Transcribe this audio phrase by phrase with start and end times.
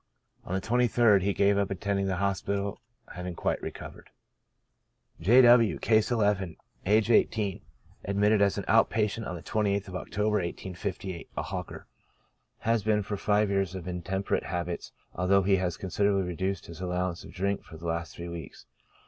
[0.45, 4.09] On the 23d he gave up attending the hospital, having quite recovered.
[5.19, 5.43] J.
[5.43, 7.61] W—, (Case II,) aged 18,
[8.05, 11.85] admitted as an out patient on the 28th of October, 1858; a hawker.
[12.61, 17.23] Has been for five years of intemperate habits, although he has considerably reduced his allowance
[17.23, 18.65] of drink for the last three weeks.